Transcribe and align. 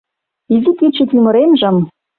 Изи 0.55 0.71
кӱчык 0.79 1.09
ӱмыремжым 1.17 1.77